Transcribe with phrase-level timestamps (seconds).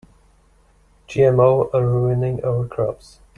[1.07, 3.19] GMO are ruining our crops.